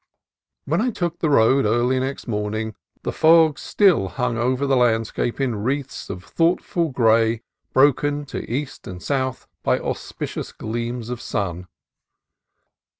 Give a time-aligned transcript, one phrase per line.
[0.65, 5.39] When I took the road early next morning, the fog still hung over the landscape
[5.39, 11.21] in wreaths of thought ful gray broken to east and south by auspicious gleams of
[11.21, 11.67] sun.